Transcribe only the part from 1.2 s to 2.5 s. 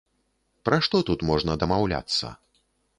можна дамаўляцца?